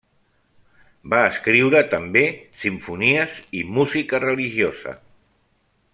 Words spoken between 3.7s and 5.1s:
música religiosa.